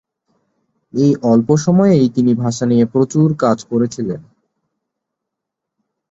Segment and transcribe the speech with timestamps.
[0.93, 4.21] এই অল্প সময়েই তিনি ভাষা নিয়ে প্রচুর কাজ করেছিলেন।